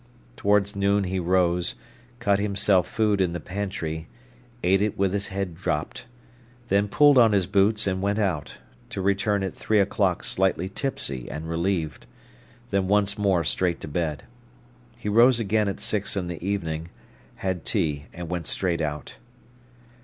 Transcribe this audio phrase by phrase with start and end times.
[0.35, 1.75] Towards noon he rose,
[2.17, 4.07] cut himself food in the pantry,
[4.63, 6.05] ate it with his head dropped,
[6.69, 8.57] then pulled on his boots, and went out,
[8.89, 12.07] to return at three o'clock slightly tipsy and relieved;
[12.71, 14.23] then once more straight to bed.
[14.97, 16.89] He rose again at six in the evening,
[17.35, 19.17] had tea and went straight out.